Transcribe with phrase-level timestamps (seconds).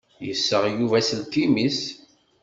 [0.27, 1.79] Yessaɣ Yuba aselkim-is.